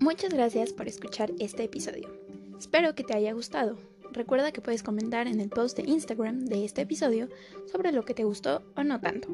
Muchas 0.00 0.32
gracias 0.32 0.72
por 0.72 0.88
escuchar 0.88 1.32
este 1.38 1.64
episodio. 1.64 2.27
Espero 2.58 2.94
que 2.94 3.04
te 3.04 3.16
haya 3.16 3.32
gustado. 3.32 3.76
Recuerda 4.12 4.52
que 4.52 4.60
puedes 4.60 4.82
comentar 4.82 5.28
en 5.28 5.40
el 5.40 5.48
post 5.48 5.76
de 5.76 5.88
Instagram 5.88 6.46
de 6.46 6.64
este 6.64 6.82
episodio 6.82 7.28
sobre 7.70 7.92
lo 7.92 8.04
que 8.04 8.14
te 8.14 8.24
gustó 8.24 8.62
o 8.76 8.82
no 8.82 9.00
tanto. 9.00 9.28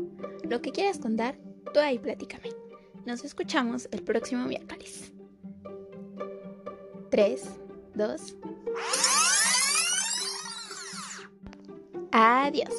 Lo 0.48 0.60
que 0.60 0.72
quieras 0.72 0.98
contar, 0.98 1.38
tú 1.72 1.80
ahí 1.80 1.98
platícame. 1.98 2.50
Nos 3.06 3.24
escuchamos 3.24 3.88
el 3.92 4.02
próximo 4.02 4.46
miércoles. 4.46 5.12
3, 7.10 7.42
2. 7.94 8.36
Adiós. 12.12 12.74